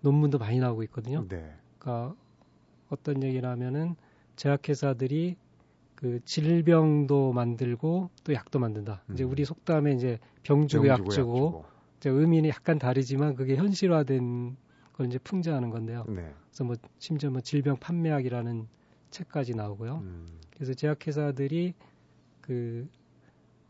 [0.00, 1.26] 논문도 많이 나오고 있거든요.
[1.28, 1.54] 네.
[1.78, 2.16] 그러니까
[2.88, 3.94] 어떤 얘기를 하면은
[4.36, 5.36] 제약회사들이
[5.96, 9.02] 그 질병도 만들고 또 약도 만든다.
[9.08, 9.14] 음.
[9.14, 11.64] 이제 우리 속담에 이제 병주고, 약주고,
[11.96, 14.56] 이제 의미는 약간 다르지만 그게 현실화된
[14.92, 16.04] 걸 이제 풍자하는 건데요.
[16.08, 16.32] 네.
[16.48, 18.68] 그래서 뭐 심지어 뭐 질병 판매학이라는
[19.10, 19.96] 책까지 나오고요.
[19.96, 20.26] 음.
[20.54, 21.74] 그래서 제약회사들이
[22.40, 22.88] 그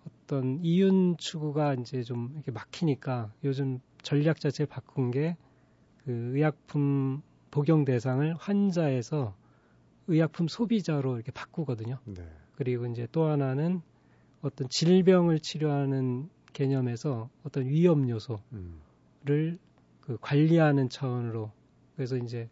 [0.06, 5.36] 어떤 이윤 추구가 이제 좀 이렇게 막히니까 요즘 전략 자체를 바꾼 게
[6.06, 9.34] 그 의약품 복용 대상을 환자에서
[10.08, 11.98] 의약품 소비자로 이렇게 바꾸거든요.
[12.04, 12.22] 네.
[12.56, 13.82] 그리고 이제 또 하나는
[14.42, 19.58] 어떤 질병을 치료하는 개념에서 어떤 위험 요소를 음.
[20.00, 21.50] 그 관리하는 차원으로
[21.96, 22.48] 그래서 이제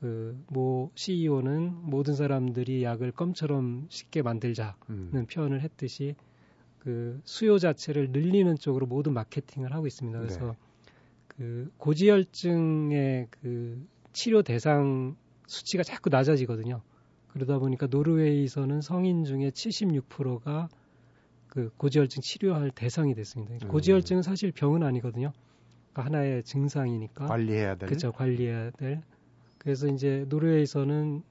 [0.00, 5.26] 그모 CEO는 모든 사람들이 약을 껌처럼 쉽게 만들자는 음.
[5.28, 6.14] 표현을 했듯이
[6.78, 10.18] 그 수요 자체를 늘리는 쪽으로 모든 마케팅을 하고 있습니다.
[10.18, 10.52] 그래서 네.
[11.26, 15.16] 그 고지혈증의 그 치료 대상
[15.48, 16.82] 수치가 자꾸 낮아지거든요.
[17.28, 20.68] 그러다 보니까 노르웨이에서는 성인 중에 76%가
[21.48, 23.66] 그 고지혈증 치료할 대상이 됐습니다.
[23.66, 23.68] 음.
[23.68, 25.32] 고지혈증은 사실 병은 아니거든요.
[25.92, 27.88] 그러니까 하나의 증상이니까 관리해야 될.
[27.88, 29.02] 그렇죠 관리해야 될.
[29.56, 31.22] 그래서 이제 노르웨이에서는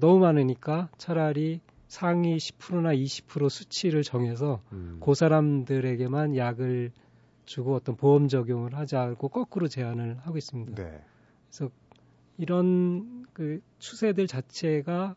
[0.00, 5.00] 너무 많으니까 차라리 상위 10%나 20% 수치를 정해서 음.
[5.04, 6.92] 그 사람들에게만 약을
[7.44, 10.82] 주고 어떤 보험 적용을 하자고 거꾸로 제안을 하고 있습니다.
[10.82, 11.04] 네.
[12.36, 15.14] 이런 그 추세들 자체가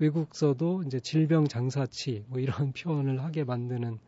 [0.00, 3.98] 외국서도 이제 질병 장사치 뭐 이런 표현을 하게 만드는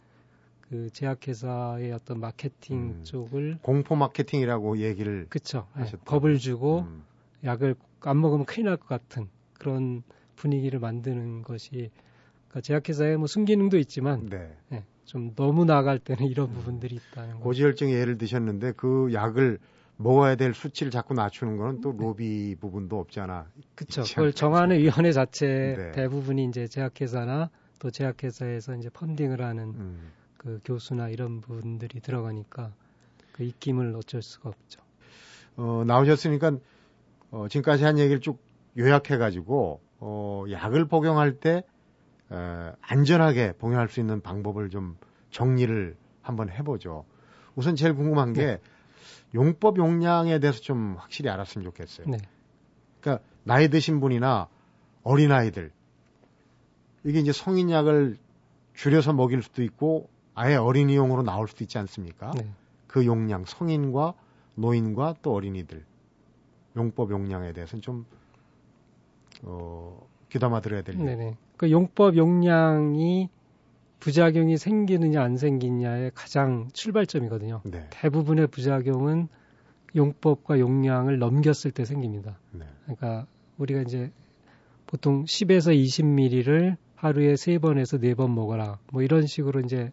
[0.62, 3.00] 그 제약회사의 어떤 마케팅 음.
[3.04, 6.02] 쪽을 공포 마케팅이라고 얘기를 그쵸 예, 하셨다.
[6.04, 7.04] 겁을 주고 음.
[7.44, 10.02] 약을 안 먹으면 큰일 날 것 같은 그런
[10.34, 11.90] 분위기를 만드는 것이
[12.48, 14.56] 그러니까 제약회사의 뭐 순기능도 있지만 네.
[14.72, 16.54] 예, 좀 너무 나갈 때는 이런 음.
[16.54, 17.40] 부분들이 있다는 거.
[17.40, 19.58] 고지혈증 예를 드셨는데 그 약을
[19.96, 21.98] 먹어야 될 수치를 자꾸 낮추는 거는 또 네.
[21.98, 23.46] 로비 부분도 없지 않아.
[23.74, 24.02] 그렇죠.
[24.02, 24.32] 그걸?
[24.32, 25.92] 정하는 위원회 자체 네.
[25.92, 30.12] 대부분이 이제 제약회사나 또 제약회사에서 이제 펀딩을 하는 음.
[30.36, 32.72] 그 교수나 이런 분들이 들어가니까
[33.32, 34.80] 그 입김을 어쩔 수가 없죠.
[35.56, 36.58] 어, 나오셨으니까
[37.30, 38.38] 어, 지금까지 한 얘기를 쭉
[38.78, 41.64] 요약해가지고 어, 약을 복용할 때
[42.30, 44.96] 에, 안전하게 복용할 수 있는 방법을 좀
[45.30, 47.04] 정리를 한번 해보죠.
[47.54, 48.60] 우선 제일 궁금한 게 네.
[49.34, 52.06] 용법 용량에 대해서 좀 확실히 알았으면 좋겠어요.
[52.08, 52.18] 네.
[53.00, 54.48] 그러니까 나이 드신 분이나
[55.02, 55.70] 어린 아이들
[57.04, 58.16] 이게 이제 성인약을
[58.74, 62.30] 줄여서 먹일 수도 있고 아예 어린이용으로 나올 수도 있지 않습니까?
[62.32, 62.46] 네.
[62.86, 64.14] 그 용량 성인과
[64.54, 65.84] 노인과 또 어린이들
[66.76, 68.06] 용법 용량에 대해서는 좀
[69.42, 71.04] 어, 귀담아 들어야 될 일.
[71.04, 71.36] 네네.
[71.56, 73.30] 그 용법 용량이
[74.06, 77.62] 부작용이 생기느냐 안 생기느냐의 가장 출발점이거든요.
[77.64, 77.88] 네.
[77.90, 79.26] 대부분의 부작용은
[79.96, 82.38] 용법과 용량을 넘겼을 때 생깁니다.
[82.52, 82.66] 네.
[82.84, 83.26] 그러니까
[83.58, 84.12] 우리가 이제
[84.86, 88.78] 보통 10에서 20ml를 하루에 세 번에서 네번 먹어라.
[88.92, 89.90] 뭐 이런 식으로 이제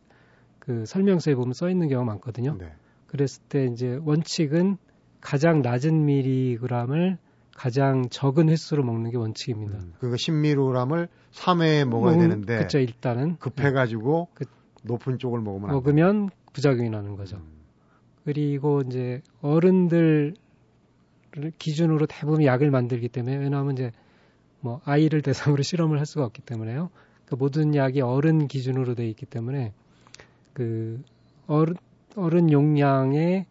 [0.60, 2.56] 그 설명서에 보면 써 있는 경우가 많거든요.
[2.60, 2.71] 네.
[3.08, 4.78] 그랬을 때 이제 원칙은
[5.21, 7.17] 가장 낮은 미리그램을
[7.55, 9.77] 가장 적은 횟수로 먹는 게 원칙입니다.
[9.77, 12.79] 음, 그러니까 10mg을 3회에 먹어야 되는데 그렇죠.
[12.79, 14.45] 일단은 급해가지고 그-
[14.83, 17.37] 높은 쪽을 먹으면 안 먹으면 부작용이 나는 거죠.
[17.37, 17.43] 음,
[18.25, 20.33] 그리고 이제 어른들
[21.57, 23.91] 기준으로 대부분 약을 만들기 때문에 왜냐하면 이제
[24.59, 26.89] 뭐 아이를 대상으로 실험을 할 수가 없기 때문에요.
[27.25, 29.73] 그 모든 약이 어른 기준으로 돼 있기 때문에
[30.53, 31.01] 그
[31.47, 31.75] 어른
[32.15, 33.45] 어른 용량의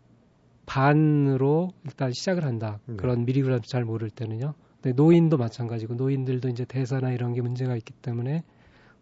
[0.72, 2.78] 반으로 일단 시작을 한다.
[2.87, 2.96] 네.
[2.96, 4.54] 그런 미리그램 잘 모를 때는요.
[4.80, 8.42] 근데 노인도 마찬가지고 노인들도 이제 대사나 이런 게 문제가 있기 때문에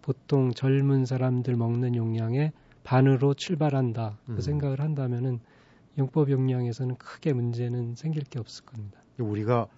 [0.03, 2.51] 보통 젊은 사람들 먹는 용량의
[2.83, 4.19] 반으로 출발한다.
[4.29, 4.35] 음.
[4.35, 5.39] 그 생각을 한다면은
[5.97, 8.99] 용법 용량에서는 크게 문제는 생길 게 없을 겁니다.
[9.19, 9.69] 우리가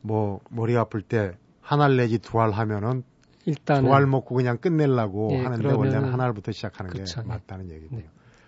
[0.00, 3.04] 뭐 머리 아플 때 한 알 내지 두 알 하면은
[3.46, 7.28] 일단은 두알 먹고 그냥 끝내려고 예, 하는데 원래는 한 알부터 시작하는 그쵸, 게 예.
[7.28, 8.00] 맞다는 얘기고요.
[8.00, 8.06] 네.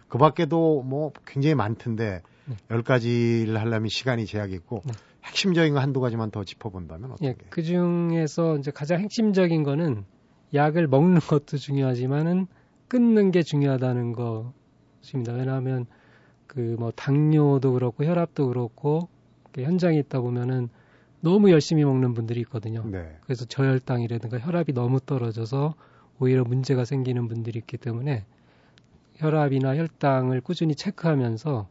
[0.09, 2.57] 그 밖에도 뭐 굉장히 많던데 네.
[2.71, 4.93] 열 가지를 하려면 시간이 제약이 있고 네.
[5.25, 7.29] 핵심적인 거 한두 가지만 더 짚어본다면 어떻게?
[7.29, 10.05] 예, 그 중에서 이제 가장 핵심적인 거는
[10.53, 12.47] 약을 먹는 것도 중요하지만은
[12.89, 15.33] 끊는 게 중요하다는 것입니다.
[15.33, 15.87] 왜냐하면
[16.47, 19.09] 그 뭐 당뇨도 그렇고 혈압도 그렇고
[19.57, 20.69] 현장에 있다 보면은
[21.21, 22.85] 너무 열심히 먹는 분들이 있거든요.
[22.85, 23.17] 네.
[23.23, 25.75] 그래서 저혈당이라든가 혈압이 너무 떨어져서
[26.21, 28.25] 오히려 문제가 생기는 분들이 있기 때문에
[29.17, 31.69] 혈압이나 혈당을 꾸준히 체크하면서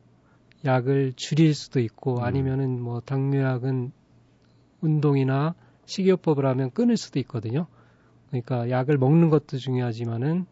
[0.66, 2.24] 약을 줄일 수도 있고 음.
[2.24, 3.92] 아니면은 뭐 당뇨약은
[4.82, 7.68] 운동이나 식이요법을 하면 끊을 수도 있거든요.
[8.30, 10.46] 그러니까 약을 먹는 것도 중요하지만은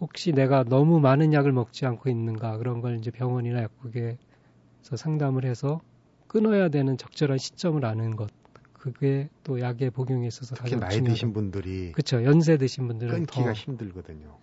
[0.00, 5.80] 혹시 내가 너무 많은 약을 먹지 않고 있는가 그런 걸 이제 병원이나 약국에서 상담을 해서
[6.28, 8.30] 끊어야 되는 적절한 시점을 아는 것
[8.72, 11.14] 그게 또 약의 복용에 있어서 특히 가장 나이 중요하다.
[11.14, 12.22] 드신 분들이 그렇죠.
[12.22, 14.38] 연세 드신 분들은 끊기가 더 힘들거든요.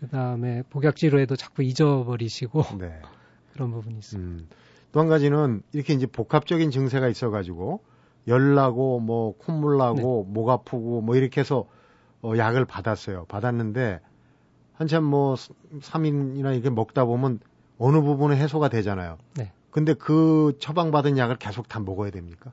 [0.00, 3.00] 그다음에 복약 치료에도 자꾸 잊어버리시고 네.
[3.60, 4.42] 그런 부분이 있습니다.
[4.42, 4.48] 음.
[4.90, 7.82] 또한 가지는 이렇게 이제 복합적인 증세가 있어가지고
[8.26, 10.32] 열 나고 뭐 콧물 나고 네.
[10.32, 11.66] 목 아프고 뭐 이렇게 해서
[12.22, 13.26] 어, 약을 받았어요.
[13.26, 14.00] 받았는데
[14.72, 17.40] 한참 뭐 3일이나 이렇게 먹다 보면
[17.76, 19.18] 어느 부분은 해소가 되잖아요.
[19.36, 19.52] 네.
[19.70, 22.52] 근데 그 처방받은 약을 계속 다 먹어야 됩니까?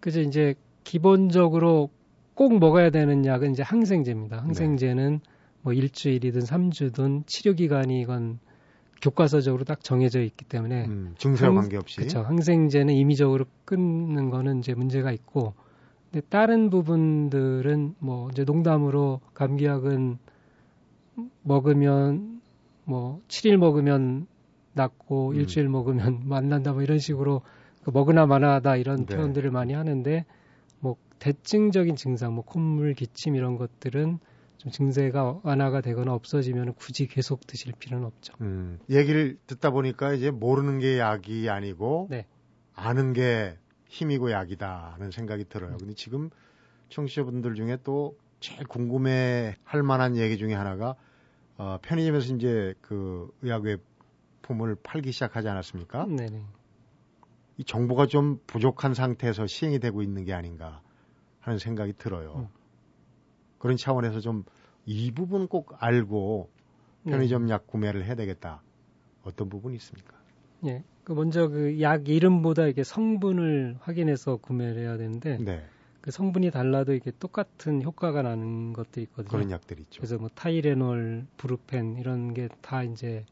[0.00, 1.90] 그래서 이제 기본적으로
[2.34, 4.38] 꼭 먹어야 되는 약은 이제 항생제입니다.
[4.38, 5.20] 항생제는
[5.60, 8.40] 뭐 일주일이든 삼주든 치료 기간이건
[9.02, 11.96] 교과서적으로 딱 정해져 있기 때문에 음, 증세와 항- 관계없이.
[11.96, 12.20] 그렇죠.
[12.22, 15.54] 항생제는 임의적으로 끊는 거는 이제 문제가 있고,
[16.10, 20.18] 근데 다른 부분들은 뭐 이제 농담으로 감기약은
[21.42, 22.40] 먹으면
[22.84, 24.26] 뭐 7일 먹으면
[24.74, 25.34] 낫고 음.
[25.36, 27.42] 일주일 먹으면 만난다 뭐 이런 식으로
[27.82, 29.14] 그 먹으나 마나다 이런 네.
[29.16, 30.24] 표현들을 많이 하는데
[30.80, 34.18] 뭐 대증적인 증상 뭐 콧물 기침 이런 것들은
[34.62, 38.32] 좀 증세가 완화가 되거나 없어지면 굳이 계속 드실 필요는 없죠.
[38.40, 42.26] 음, 얘기를 듣다 보니까 이제 모르는 게 약이 아니고 네.
[42.72, 45.76] 아는 게 힘이고 약이다 하는 생각이 들어요.
[45.78, 46.30] 근데 지금
[46.90, 50.94] 청취자분들 중에 또 제일 궁금해 할 만한 얘기 중에 하나가
[51.56, 56.06] 어, 편의점에서 이제 그 의약 외품을 팔기 시작하지 않았습니까?
[56.06, 56.40] 네네.
[57.56, 60.82] 이 정보가 좀 부족한 상태에서 시행이 되고 있는 게 아닌가
[61.40, 62.46] 하는 생각이 들어요.
[62.48, 62.61] 음.
[63.62, 64.44] 그런 차원에서 좀
[64.84, 66.50] 이 부분 꼭 알고
[67.04, 67.12] 네.
[67.12, 68.62] 편의점 약 구매를 해야 되겠다.
[69.22, 70.16] 어떤 부분이 있습니까?
[70.66, 70.82] 예.
[71.04, 75.64] 그 먼저 그 약 이름보다 이게 성분을 확인해서 구매를 해야 되는데 네.
[76.00, 79.30] 그 성분이 달라도 이게 똑같은 효과가 나는 것들이 있거든요.
[79.30, 80.00] 그런 약들이 있죠.
[80.00, 83.24] 그래서 뭐 타이레놀, 브루펜 이런 게 다 이제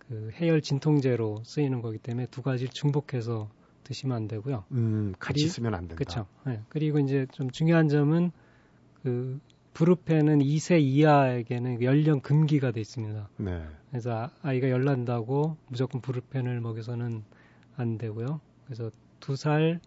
[0.00, 3.48] 그 해열 진통제로 쓰이는 거기 때문에 두 가지를 중복해서
[3.84, 4.64] 드시면 안 되고요.
[4.72, 5.94] 음, 같이 그리- 쓰면 안 된다.
[5.94, 6.26] 그렇죠.
[6.48, 6.60] 예.
[6.70, 8.32] 그리고 이제 좀 중요한 점은
[9.04, 9.38] 그
[9.78, 13.28] 브루펜은 2세 이하에게는 연령 금기가 돼 있습니다.
[13.36, 13.62] 네.
[13.90, 17.22] 그래서 아- 아이가 열난다고 무조건 브루펜을 먹여서는
[17.76, 18.40] 안 되고요.
[18.66, 19.78] 그래서 두 살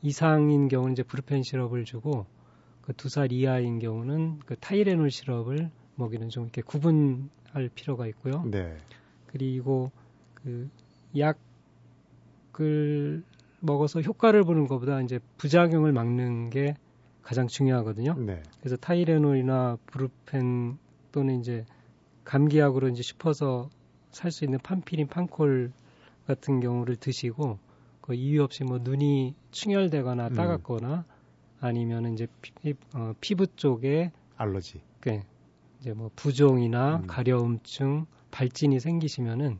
[0.00, 2.24] 이상인 경우는 이제 브루펜 시럽을 주고
[2.80, 8.44] 그 두 살 이하인 경우는 그 타이레놀 시럽을 먹이는 좀 이렇게 구분할 필요가 있고요.
[8.50, 8.78] 네.
[9.26, 9.90] 그리고
[10.32, 10.70] 그
[12.54, 13.22] 약을
[13.60, 16.76] 먹어서 효과를 보는 것보다 이제 부작용을 막는 게
[17.28, 18.14] 가장 중요하거든요.
[18.14, 18.42] 네.
[18.60, 20.78] 그래서 타이레놀이나 브루펜
[21.12, 21.66] 또는 이제
[22.24, 23.68] 감기약으로 이제 싶어서
[24.12, 25.70] 살 수 있는 판피린, 판콜
[26.26, 27.58] 같은 경우를 드시고
[28.00, 30.32] 그 이유 없이 뭐 눈이 충혈되거나 음.
[30.32, 31.04] 따갑거나
[31.60, 34.80] 아니면 이제 피, 어, 피부 쪽에 알러지.
[35.00, 35.20] 그
[35.80, 37.06] 이제 뭐 부종이나 음.
[37.06, 39.58] 가려움증, 발진이 생기시면은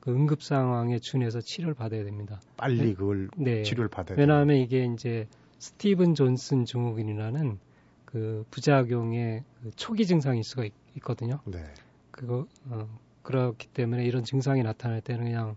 [0.00, 2.40] 그 응급 상황에 준해서 치료를 받아야 됩니다.
[2.56, 2.94] 빨리 네.
[2.94, 3.62] 그걸 네.
[3.62, 5.28] 치료를 받아야 왜냐하면 이게 이제
[5.60, 7.58] 스티븐 존슨 증후군이라는
[8.06, 11.62] 그 부작용의 그 초기 증상일 수가 있, 거든요 네.
[12.10, 15.56] 그거 어, 그렇기 때문에 이런 증상이 나타날 때는 그냥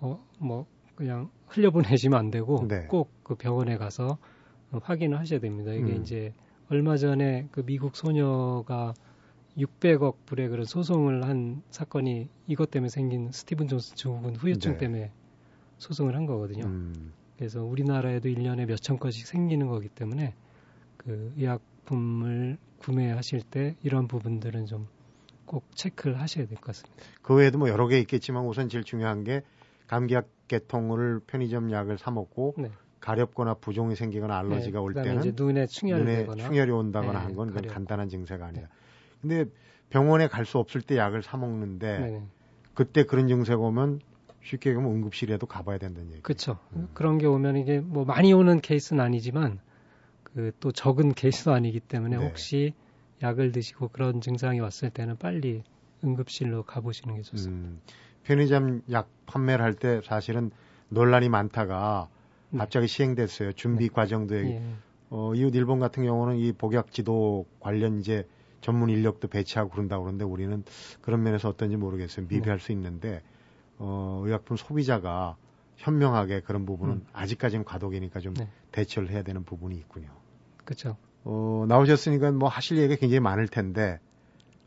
[0.00, 2.86] 어뭐 그냥 흘려보내시면 안 되고 네.
[2.86, 4.18] 꼭그 병원에 가서
[4.72, 5.72] 어, 확인을 하셔야 됩니다.
[5.72, 6.02] 이게 음.
[6.02, 6.32] 이제
[6.68, 8.94] 얼마 전에 그 미국 소녀가
[9.58, 14.78] 600억 불의 그런 소송을 한 사건이 이것 때문에 생긴 스티븐 존슨 증후군 후유증 네.
[14.78, 15.12] 때문에
[15.78, 16.64] 소송을 한 거거든요.
[16.64, 17.12] 음,
[17.44, 20.32] 그래서 우리나라에도 1년에 몇천 건씩 생기는 거기 때문에
[20.96, 24.86] 그 의약품을 구매하실 때 이런 부분들은 좀
[25.46, 27.04] 꼭 체크를 하셔야 될 것 같습니다.
[27.20, 29.42] 그 외에도 뭐 여러 개 있겠지만 우선 제일 중요한 게
[29.88, 32.70] 감기약 개통을 편의점 약을 사 먹고 네.
[33.00, 37.54] 가렵거나 부종이 생기거나 알러지가 네, 올 때는 눈에 충혈이 눈에 충혈이 온다거나 네, 한건 그건
[37.56, 37.74] 가렵고.
[37.74, 38.68] 간단한 증세가 아니라.
[39.20, 39.44] 근데
[39.90, 42.10] 병원에 갈 수 없을 때 약을 사 먹는데 네.
[42.12, 42.22] 네.
[42.72, 44.00] 그때 그런 증세가 오면
[44.44, 46.22] 쉽게 얘기하면 응급실에도 가봐야 된다는 얘기.
[46.22, 46.58] 그렇죠.
[46.76, 46.88] 음.
[46.94, 49.58] 그런 게 오면 이게 뭐 많이 오는 케이스는 아니지만
[50.22, 52.24] 그 또 적은 케이스도 아니기 때문에 네.
[52.26, 52.74] 혹시
[53.22, 55.62] 약을 드시고 그런 증상이 왔을 때는 빨리
[56.02, 57.68] 응급실로 가보시는 게 좋습니다.
[57.68, 57.80] 음,
[58.24, 60.50] 편의점 약 판매를 할 때 사실은
[60.88, 62.08] 논란이 많다가
[62.50, 62.58] 네.
[62.58, 63.52] 갑자기 시행됐어요.
[63.52, 64.50] 준비 과정도 얘기.
[64.50, 64.62] 예.
[65.10, 68.26] 어, 이웃 일본 같은 경우는 이 복약 지도 관련 이제
[68.60, 70.64] 전문 인력도 배치하고 그런다고 그러는데 우리는
[71.00, 72.26] 그런 면에서 어떤지 모르겠어요.
[72.28, 73.22] 미비할 수 있는데
[73.78, 75.36] 어, 의약품 소비자가
[75.76, 77.06] 현명하게 그런 부분은 음.
[77.12, 78.48] 아직까지는 과도기니까 좀 네.
[78.72, 80.08] 대처를 해야 되는 부분이 있군요.
[80.64, 80.96] 그렇죠.
[81.24, 83.98] 어, 나오셨으니까 뭐 하실 얘기가 굉장히 많을 텐데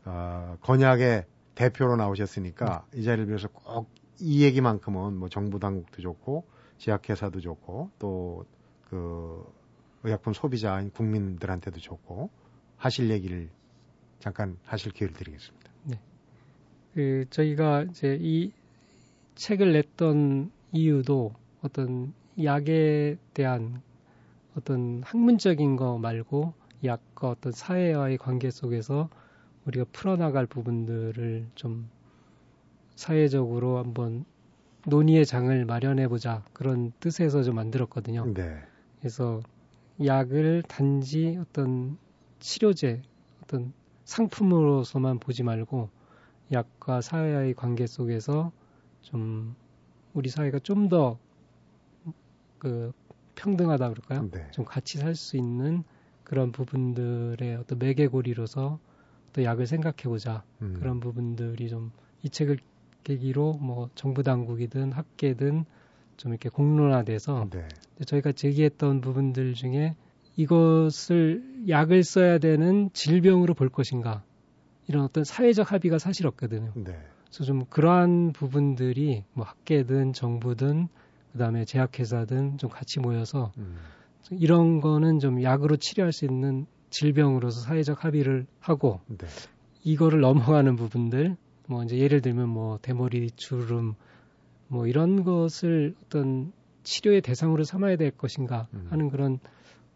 [0.04, 6.44] 어, 건약의 대표로 나오셨으니까 이 자리를 빌어서 꼭 이 얘기만큼은 뭐 정부 당국도 좋고
[6.78, 8.44] 제약회사도 좋고 또
[8.88, 9.44] 그
[10.02, 12.30] 의약품 소비자인 국민들한테도 좋고
[12.78, 13.50] 하실 얘기를
[14.18, 15.70] 잠깐 하실 기회를 드리겠습니다.
[16.94, 18.50] 그 저희가 이제 이
[19.38, 23.80] 책을 냈던 이유도 어떤 약에 대한
[24.56, 29.08] 어떤 학문적인 거 말고 약과 어떤 사회와의 관계 속에서
[29.64, 31.88] 우리가 풀어나갈 부분들을 좀
[32.96, 34.24] 사회적으로 한번
[34.86, 38.34] 논의의 장을 마련해보자 그런 뜻에서 좀 만들었거든요.
[38.34, 38.60] 네.
[38.98, 39.40] 그래서
[40.04, 41.96] 약을 단지 어떤
[42.40, 43.02] 치료제,
[43.44, 43.72] 어떤
[44.04, 45.90] 상품으로서만 보지 말고
[46.50, 48.50] 약과 사회와의 관계 속에서
[49.02, 49.54] 좀
[50.14, 51.18] 우리 사회가 좀 더
[52.58, 52.92] 그
[53.36, 54.28] 평등하다 그럴까요?
[54.30, 54.50] 네.
[54.50, 55.84] 좀 같이 살 수 있는
[56.24, 58.78] 그런 부분들의 어떤 매개고리로서
[59.32, 60.74] 또 약을 생각해보자 음.
[60.78, 62.58] 그런 부분들이 좀 이 책을
[63.04, 65.64] 계기로 뭐 정부 당국이든 학계든
[66.16, 67.68] 좀 이렇게 공론화돼서 네.
[68.04, 69.94] 저희가 제기했던 부분들 중에
[70.36, 74.24] 이것을 약을 써야 되는 질병으로 볼 것인가
[74.88, 76.72] 이런 어떤 사회적 합의가 사실 없거든요.
[76.74, 76.98] 네.
[77.28, 80.88] 그래서 좀 그러한 부분들이 뭐 학계든 정부든
[81.32, 83.76] 그다음에 제약회사든 좀 같이 모여서 음.
[84.30, 89.26] 이런 거는 좀 약으로 치료할 수 있는 질병으로서 사회적 합의를 하고 네.
[89.84, 91.36] 이거를 넘어가는 부분들
[91.66, 93.94] 뭐 이제 예를 들면 뭐 대머리 주름
[94.68, 98.86] 뭐 이런 것을 어떤 치료의 대상으로 삼아야 될 것인가 음.
[98.90, 99.38] 하는 그런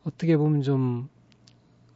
[0.05, 1.09] 어떻게 보면 좀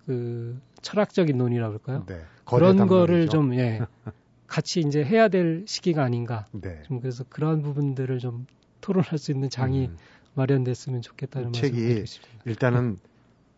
[0.06, 2.06] 그 철학적인 논의라 그럴까요?
[2.06, 2.22] 네.
[2.44, 3.28] 그런 거를.
[3.28, 3.80] 좀 예.
[4.46, 6.46] 같이 이제 해야 될 시기가 아닌가.
[6.52, 6.82] 네.
[6.84, 8.46] 좀 그래서 그러한 부분들을 좀
[8.80, 9.96] 토론할 수 있는 장이 음.
[10.34, 12.42] 마련됐으면 좋겠다는 이 말씀 책이 드리고 싶습니다.
[12.46, 12.98] 일단은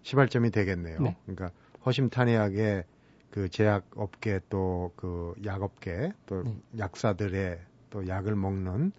[0.02, 1.00] 시발점이 되겠네요.
[1.00, 1.16] 네.
[1.26, 1.50] 그러니까
[1.84, 2.84] 허심탄회하게
[3.30, 6.56] 그 제약 업계 또 그 약업계 또 네.
[6.78, 7.58] 약사들의
[7.90, 8.92] 또 약을 먹는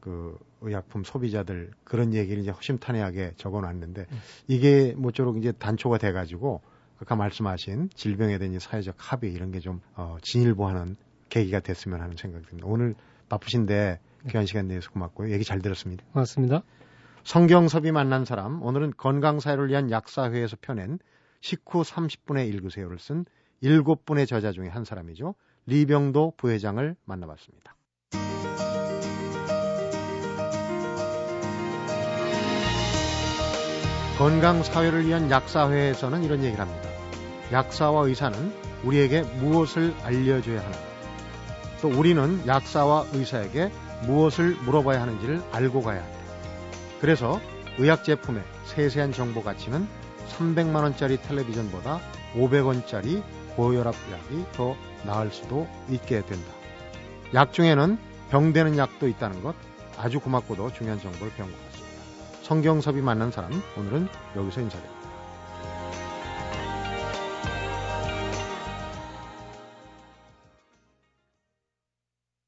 [0.00, 4.16] 그 의약품 소비자들 그런 얘기를 이제 허심탄회하게 적어놨는데 네.
[4.48, 6.60] 이게 모쪼록 이제 단초가 돼가지고
[7.00, 10.96] 아까 말씀하신 질병에 대한 이 사회적 합의 이런 게 좀 어, 진일보하는
[11.28, 12.68] 계기가 됐으면 하는 생각이 듭니다.
[12.68, 12.94] 오늘
[13.28, 14.30] 바쁘신데 네.
[14.30, 15.30] 귀한 시간 내서 고맙고요.
[15.32, 16.04] 얘기 잘 들었습니다.
[16.12, 16.62] 고맙습니다.
[17.24, 20.98] 성경섭이 만난 사람 오늘은 건강사회를 위한 약사회에서 펴낸
[21.40, 23.24] 식후 30분의 읽으세요를 쓴
[23.60, 25.34] 일곱 분의 저자 중에 한 사람이죠.
[25.66, 27.76] 리병도 부회장을 만나봤습니다.
[34.18, 36.88] 건강사회를 위한 약사회에서는 이런 얘기를 합니다.
[37.52, 38.52] 약사와 의사는
[38.84, 40.87] 우리에게 무엇을 알려줘야 하는가?
[41.80, 43.70] 또 우리는 약사와 의사에게
[44.06, 46.18] 무엇을 물어봐야 하는지를 알고 가야 한다.
[47.00, 47.40] 그래서
[47.78, 49.86] 의학 제품의 세세한 정보 가치는
[50.36, 52.00] 300만 원짜리 텔레비전보다
[52.34, 53.22] 500원짜리
[53.56, 56.52] 고혈압 약이 더 나을 수도 있게 된다.
[57.34, 57.98] 약 중에는
[58.30, 59.54] 병되는 약도 있다는 것
[59.96, 62.02] 아주 고맙고도 중요한 정보를 배운 것 같습니다.
[62.42, 64.97] 성경섭이 만난 사람 오늘은 여기서 인사드립니다.